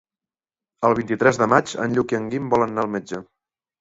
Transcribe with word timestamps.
El 0.87 0.95
vint-i-tres 1.01 1.39
de 1.41 1.49
maig 1.53 1.75
en 1.85 1.93
Lluc 1.99 2.15
i 2.17 2.21
en 2.21 2.27
Guim 2.33 2.49
volen 2.55 2.75
anar 2.75 2.87
al 2.87 2.95
metge. 2.99 3.21